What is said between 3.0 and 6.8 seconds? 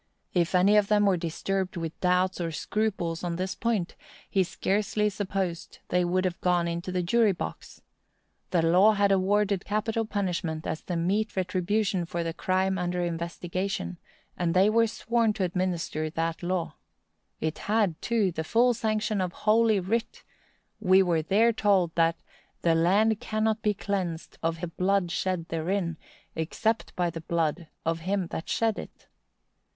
on this point, he scarcely supposed they would have gone